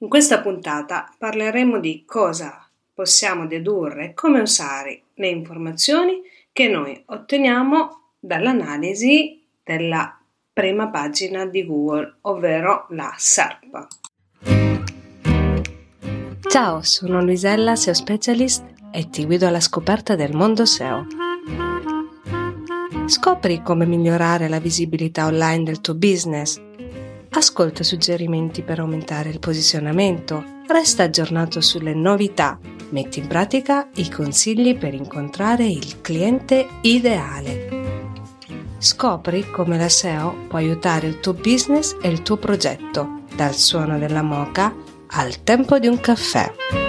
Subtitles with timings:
[0.00, 2.64] In questa puntata parleremo di cosa
[2.94, 10.16] possiamo dedurre e come usare le informazioni che noi otteniamo dall'analisi della
[10.52, 13.86] prima pagina di Google, ovvero la SERP.
[16.48, 21.06] Ciao, sono Luisella, SEO Specialist e ti guido alla scoperta del mondo SEO.
[23.06, 26.60] Scopri come migliorare la visibilità online del tuo business.
[27.38, 30.42] Ascolta suggerimenti per aumentare il posizionamento.
[30.66, 32.58] Resta aggiornato sulle novità.
[32.88, 37.68] Metti in pratica i consigli per incontrare il cliente ideale.
[38.78, 43.98] Scopri come la SEO può aiutare il tuo business e il tuo progetto, dal suono
[43.98, 44.74] della moca
[45.06, 46.87] al tempo di un caffè.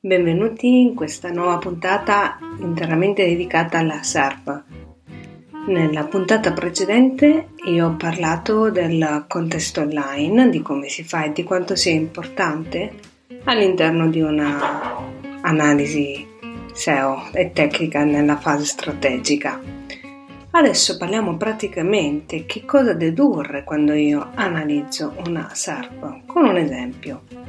[0.00, 4.62] Benvenuti in questa nuova puntata interamente dedicata alla SERP.
[5.66, 11.42] Nella puntata precedente io ho parlato del contesto online, di come si fa e di
[11.42, 12.92] quanto sia importante
[13.42, 15.02] all'interno di una
[15.40, 16.24] analisi
[16.72, 19.60] SEO e tecnica nella fase strategica.
[20.52, 27.47] Adesso parliamo praticamente che cosa dedurre quando io analizzo una SERP con un esempio.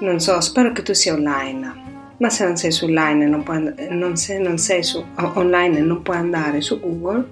[0.00, 1.86] Non so, spero che tu sia online
[2.18, 6.02] ma se non sei online non puoi, non se non sei su, online e non
[6.02, 7.28] puoi andare su Google,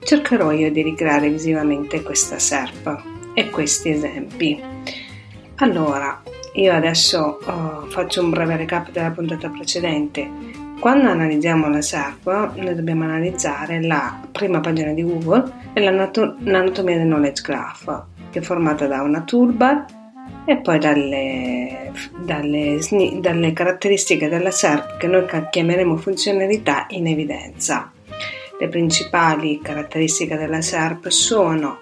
[0.00, 3.02] cercherò io di ricreare visivamente questa SERP
[3.34, 4.60] e questi esempi.
[5.56, 6.22] Allora,
[6.54, 10.28] io adesso uh, faccio un breve recap della puntata precedente.
[10.80, 17.06] Quando analizziamo la SERP, noi dobbiamo analizzare la prima pagina di Google e l'anatomia del
[17.06, 19.84] knowledge graph, che è formata da una toolbar
[20.44, 22.78] e poi dalle, dalle,
[23.20, 27.92] dalle caratteristiche della SERP che noi chiameremo funzionalità in evidenza.
[28.58, 31.78] Le principali caratteristiche della SERP sono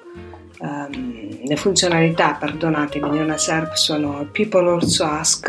[0.61, 5.49] um, le funzionalità, perdonatemi, di una SERP sono people also ask,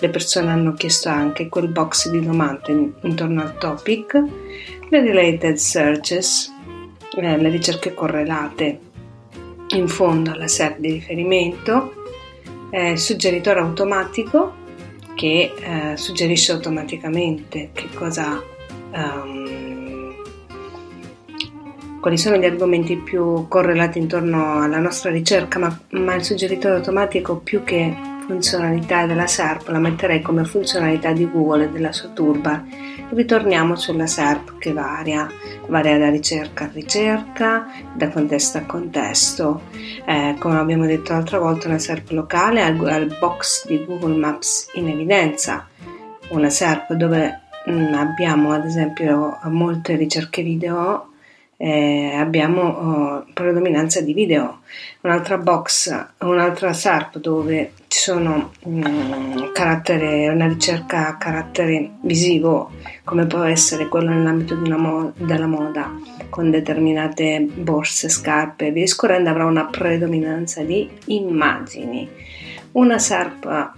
[0.00, 4.12] le persone hanno chiesto anche quel box di domande intorno al topic,
[4.90, 6.52] le related searches,
[7.16, 8.80] eh, le ricerche correlate
[9.68, 11.97] in fondo alla SERP di riferimento,
[12.70, 14.66] eh, suggeritore automatico
[15.14, 18.40] che eh, suggerisce automaticamente che cosa,
[18.92, 20.14] um,
[22.00, 27.38] quali sono gli argomenti più correlati intorno alla nostra ricerca, ma, ma il suggeritore automatico
[27.38, 27.96] più che
[28.28, 32.64] funzionalità della SERP la metterei come funzionalità di Google e della sua toolbar.
[33.10, 35.26] Ritorniamo sulla SERP che varia,
[35.66, 39.62] varia da ricerca a ricerca, da contesto a contesto.
[40.04, 44.68] Eh, come abbiamo detto l'altra volta, una SERP locale ha il box di Google Maps
[44.74, 45.66] in evidenza,
[46.28, 51.12] una SERP dove mh, mm, abbiamo ad esempio molte ricerche video
[51.60, 54.60] eh, abbiamo oh, predominanza di video.
[55.00, 62.70] Un'altra box, un'altra SERP dove ci sono um, carattere, una ricerca a carattere visivo,
[63.02, 65.92] come può essere quello nell'ambito mo- della moda,
[66.30, 72.08] con determinate borse, scarpe e via discorrendo, avrà una predominanza di immagini.
[72.72, 73.72] Una SERP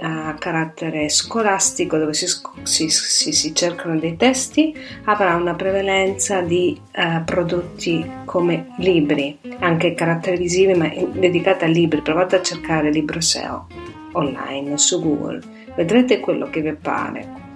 [0.00, 2.26] a carattere scolastico dove si,
[2.62, 9.94] si, si, si, cercano dei testi avrà una prevalenza di uh, prodotti come libri, anche
[9.94, 12.02] carattere visivi ma dedicati a libri.
[12.02, 13.66] Provate a cercare libro SEO
[14.12, 15.40] online su Google,
[15.74, 17.46] vedrete quello che vi appare.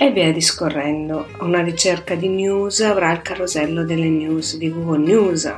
[0.00, 5.52] E via discorrendo, una ricerca di news avrà il carosello delle news di Google News,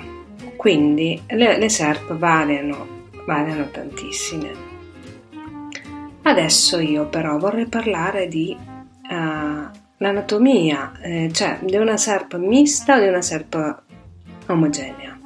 [0.57, 4.70] quindi le, le SERP variano, variano tantissime.
[6.23, 13.01] Adesso io però vorrei parlare di uh, l'anatomia, eh, cioè di una serpe mista o
[13.01, 13.77] di una serpe
[14.47, 15.19] omogenea.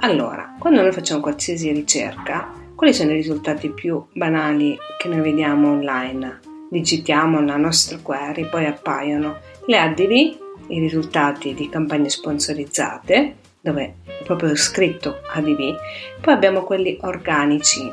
[0.00, 5.70] Allora, quando noi facciamo qualsiasi ricerca, quali sono i risultati più banali che noi vediamo
[5.70, 6.40] online?
[6.70, 10.10] Digitiamo la nostra query, poi appaiono le ADV,
[10.68, 15.76] i risultati di campagne sponsorizzate, dove è proprio scritto ADV,
[16.20, 17.88] poi abbiamo quelli organici,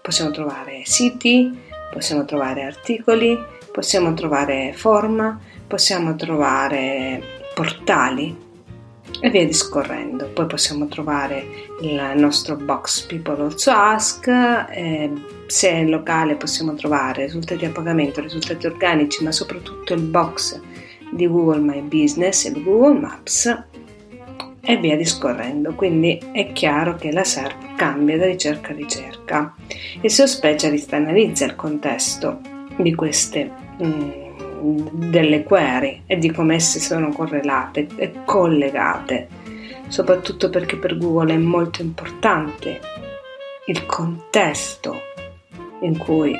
[0.00, 3.38] possiamo trovare siti, possiamo trovare articoli,
[3.70, 7.22] possiamo trovare forma, possiamo trovare
[7.54, 8.50] portali
[9.20, 10.28] e via discorrendo.
[10.28, 11.44] Poi possiamo trovare
[11.82, 15.12] il nostro box People Also Ask, eh,
[15.46, 20.60] se è locale possiamo trovare risultati a pagamento, risultati organici, ma soprattutto il box
[21.10, 23.64] di Google My Business e Google Maps
[24.64, 25.74] e via discorrendo.
[25.74, 29.54] Quindi è chiaro che la SERP cambia da ricerca a ricerca.
[30.00, 32.40] Il SEO specialist analizza il contesto
[32.76, 33.50] di queste,
[33.82, 39.28] mm, delle query e di come esse sono correlate e collegate,
[39.88, 42.80] soprattutto perché per Google è molto importante
[43.66, 45.00] il contesto
[45.80, 46.34] in cui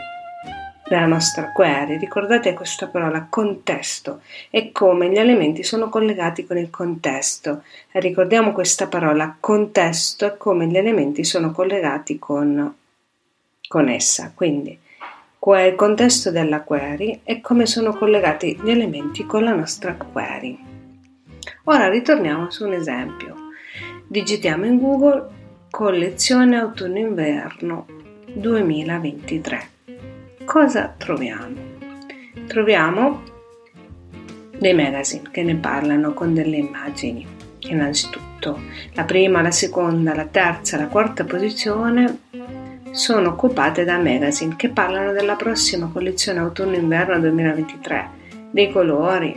[0.88, 1.98] della nostra query.
[1.98, 4.20] Ricordate questa parola contesto
[4.50, 7.62] e come gli elementi sono collegati con il contesto.
[7.92, 12.74] Ricordiamo questa parola contesto e come gli elementi sono collegati con,
[13.68, 14.32] con essa.
[14.34, 14.78] Quindi
[15.38, 19.94] qual è il contesto della query e come sono collegati gli elementi con la nostra
[19.94, 20.58] query.
[21.64, 23.36] Ora ritorniamo su un esempio.
[24.06, 25.40] Digitiamo in Google
[25.70, 27.86] collezione autunno-inverno
[28.34, 29.71] 2023
[30.52, 31.56] cosa troviamo?
[32.46, 33.22] Troviamo
[34.58, 37.26] dei magazine che ne parlano con delle immagini.
[37.60, 38.60] Innanzitutto,
[38.92, 42.24] la prima, la seconda, la terza, la quarta posizione
[42.90, 48.08] sono occupate da magazine che parlano della prossima collezione autunno-inverno 2023,
[48.50, 49.34] dei colori,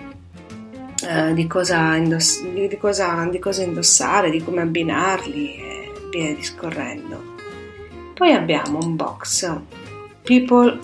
[1.08, 7.36] eh, di, cosa indoss- di, cosa, di cosa indossare, di come abbinarli e via discorrendo.
[8.14, 9.62] Poi abbiamo un box
[10.26, 10.80] People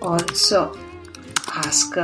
[0.00, 0.76] also
[1.64, 2.00] ask.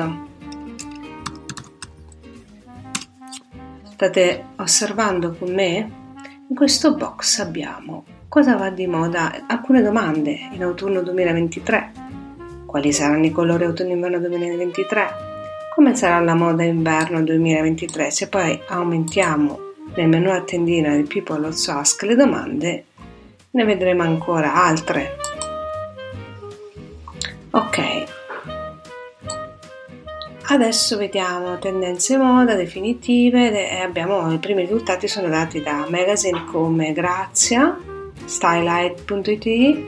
[3.85, 6.00] State osservando con me?
[6.49, 11.93] In questo box abbiamo cosa va di moda, alcune domande in autunno 2023.
[12.65, 15.06] Quali saranno i colori autunno-inverno 2023?
[15.75, 18.11] Come sarà la moda inverno 2023?
[18.11, 19.59] Se poi aumentiamo
[19.94, 22.85] nel menu a tendina di People Also Ask le domande,
[23.50, 25.21] ne vedremo ancora altre.
[27.54, 28.04] Ok,
[30.46, 36.93] adesso vediamo tendenze moda definitive e abbiamo i primi risultati sono dati da magazine come
[36.93, 37.78] Grazia,
[38.25, 39.84] Stylight.it,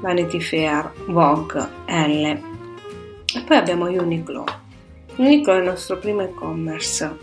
[0.00, 4.44] Vanity Fair, Vogue, L e poi abbiamo Uniqlo.
[5.16, 7.16] Uniqlo è il nostro primo e-commerce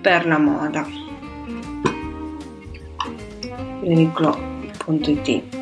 [0.00, 0.86] per la moda.
[3.82, 5.57] Uniqlo.it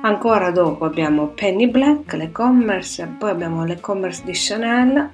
[0.00, 5.10] Ancora dopo abbiamo Penny Black, l'e-commerce, poi abbiamo l'e-commerce di Chanel,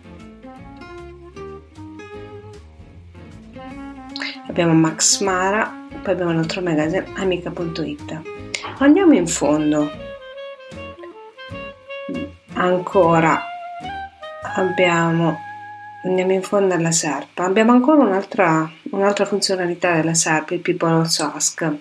[4.46, 8.20] abbiamo Max Mara, poi abbiamo il nostro magazine amica.it.
[8.78, 9.90] Andiamo in fondo.
[12.52, 13.40] Ancora
[14.56, 15.36] abbiamo
[16.04, 17.38] andiamo in fondo alla SERP.
[17.40, 21.72] Abbiamo ancora un'altra, un'altra funzionalità della SERP, il People Ask,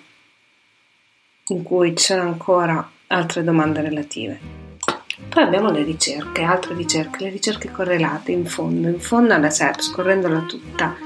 [1.48, 4.62] in cui c'è ancora altre domande relative.
[5.28, 9.80] Poi abbiamo le ricerche, altre ricerche, le ricerche correlate in fondo, in fondo alla SERP,
[9.80, 10.96] scorrendola tutta,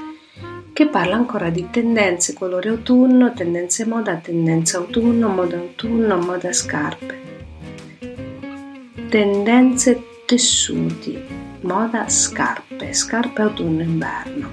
[0.73, 7.17] che parla ancora di tendenze colore autunno, tendenze moda, tendenza autunno, moda autunno, moda scarpe.
[9.09, 11.23] Tendenze tessuti,
[11.61, 14.49] moda scarpe, scarpe autunno inverno.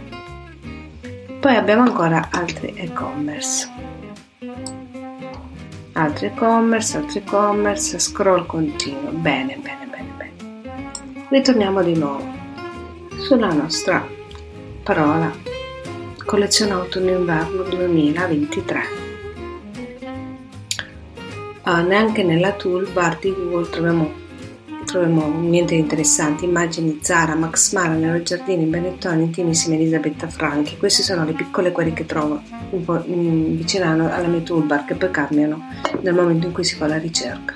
[1.41, 3.76] Poi abbiamo ancora altri e-commerce
[5.97, 9.11] altri e-commerce, altri e-commerce, scroll continuo.
[9.13, 11.27] Bene, bene, bene, bene.
[11.31, 12.35] Ritorniamo di nuovo
[13.17, 14.07] sulla nostra
[14.83, 15.33] parola
[16.25, 18.81] collezione autunno-inverno 2023.
[21.63, 24.13] Ah, neanche nella toolbar di Google troviamo
[24.97, 30.79] troviamo niente di interessante, immagini Zara, Max Mara, Nero Giardini, Benetton, Intimissima Elisabetta Franchi.
[30.79, 35.11] Queste sono le piccole query che trovo un po' vicino alla mia toolbar che poi
[35.11, 35.61] cambiano
[36.01, 37.55] nel momento in cui si fa la ricerca.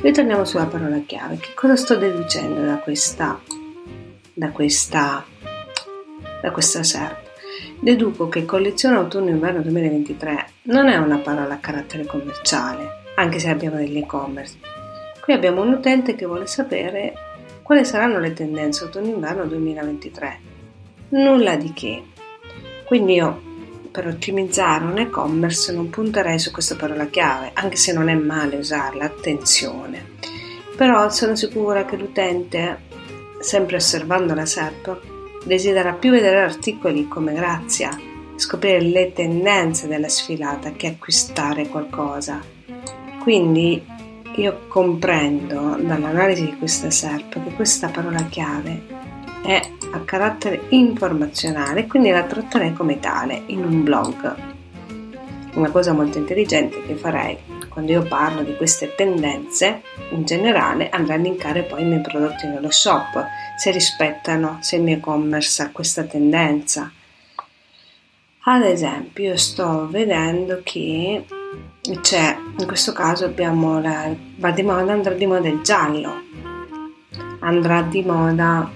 [0.00, 1.38] Ritorniamo sulla parola chiave.
[1.38, 3.40] Che cosa sto deducendo da questa,
[4.32, 5.24] da questa,
[6.40, 7.24] da questa SERP?
[7.80, 13.76] Deduco che collezione autunno-inverno 2023 non è una parola a carattere commerciale, anche se abbiamo
[13.76, 14.75] degli e-commerce
[15.26, 17.12] Qui abbiamo un utente che vuole sapere
[17.62, 20.38] quali saranno le tendenze autunno-inverno 2023.
[21.08, 22.00] Nulla di che.
[22.84, 23.42] Quindi io
[23.90, 28.54] per ottimizzare un e-commerce non punterei su questa parola chiave, anche se non è male
[28.54, 30.10] usarla, attenzione.
[30.76, 32.82] Però sono sicura che l'utente,
[33.40, 35.00] sempre osservando la SERP,
[35.44, 37.98] desidera più vedere articoli come Grazia,
[38.36, 42.40] scoprire le tendenze della sfilata che acquistare qualcosa.
[43.24, 43.94] Quindi
[44.36, 48.82] io comprendo dall'analisi di questa SERP che questa parola chiave
[49.42, 49.60] è
[49.92, 54.34] a carattere informazionale quindi la tratterei come tale in un blog.
[55.54, 57.38] Una cosa molto intelligente che farei
[57.68, 62.46] quando io parlo di queste tendenze in generale andrà a linkare poi i miei prodotti
[62.46, 63.24] nello shop
[63.56, 66.90] se rispettano, se il mio e-commerce ha questa tendenza.
[68.48, 71.24] Ad esempio, io sto vedendo che
[72.00, 76.24] c'è, in questo caso abbiamo la, va di moda, andrà di moda il giallo.
[77.40, 78.68] andrà di moda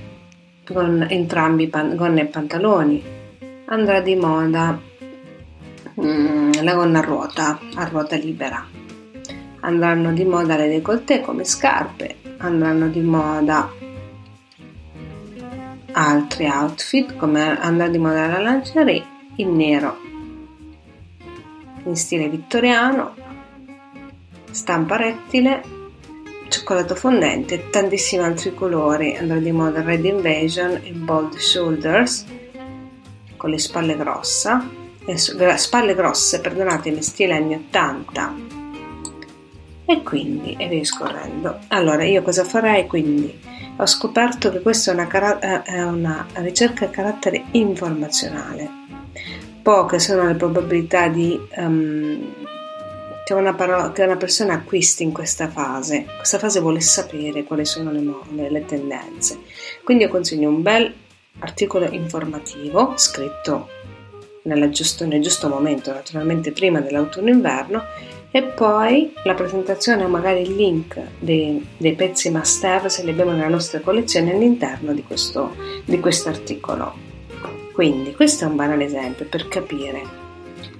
[0.65, 3.03] con entrambi pan- gonne pantaloni,
[3.67, 4.79] andrà di moda
[6.01, 8.65] mm, la gonna a ruota, a ruota libera,
[9.61, 13.79] andranno di moda le décolleté come scarpe, andranno di moda
[15.93, 19.05] altri outfit come andrà di moda la lingerie
[19.37, 20.10] in nero
[21.85, 23.15] in stile vittoriano
[24.51, 25.63] stampa rettile
[26.49, 32.27] cioccolato fondente e tantissimi altri colori andrà di moda red invasion e bold shoulders
[33.37, 34.79] con le spalle grosse
[35.57, 38.35] spalle grosse perdonatemi stile anni 80
[39.91, 41.59] e quindi e via scorrendo.
[41.69, 42.87] Allora io cosa farei?
[42.87, 43.37] Quindi
[43.77, 48.79] ho scoperto che questa è una, eh, è una ricerca a carattere informazionale.
[49.71, 52.35] Poche sono le probabilità di, um,
[53.25, 56.07] che, una parola, che, una persona acquisti in questa fase.
[56.17, 58.03] Questa fase vuole sapere quali sono le,
[58.35, 59.39] le, le tendenze.
[59.85, 60.93] Quindi io consiglio un bel
[61.39, 63.69] articolo informativo scritto
[64.71, 67.85] giusto, nel giusto momento, naturalmente prima dell'autunno-inverno,
[68.33, 73.31] e poi la presentazione o magari il link dei, dei pezzi have se li abbiamo
[73.31, 77.10] nella nostra collezione all'interno di questo di articolo.
[77.73, 80.03] Quindi questo è un banale esempio per capire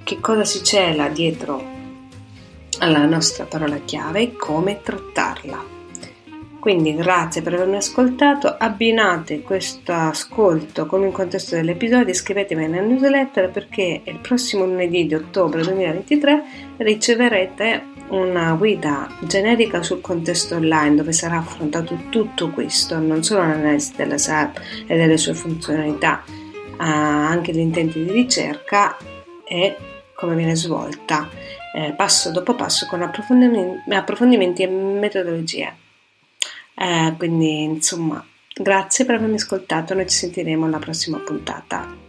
[0.03, 1.79] che cosa si cela dietro
[2.79, 5.79] alla nostra parola chiave e come trattarla.
[6.61, 13.51] Quindi grazie per avermi ascoltato, abbinate questo ascolto con il contesto dell'episodio, iscrivetevi alla newsletter
[13.51, 16.43] perché il prossimo lunedì di ottobre 2023
[16.77, 23.95] riceverete una guida generica sul contesto online dove sarà affrontato tutto questo, non solo l'analisi
[23.97, 26.23] della SAP e delle sue funzionalità,
[26.85, 28.97] anche gli intenti di ricerca
[29.45, 29.77] e
[30.15, 31.29] come viene svolta
[31.73, 35.77] eh, passo dopo passo con approfondimenti, approfondimenti e metodologie.
[36.75, 42.09] Eh, quindi insomma, grazie per avermi ascoltato, noi ci sentiremo alla prossima puntata.